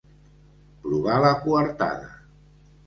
Provar 0.85 1.21
la 1.27 1.31
coartada. 1.45 2.13